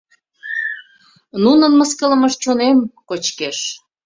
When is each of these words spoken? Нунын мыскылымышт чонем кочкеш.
Нунын 1.43 1.71
мыскылымышт 1.79 2.37
чонем 2.43 2.77
кочкеш. 3.09 3.57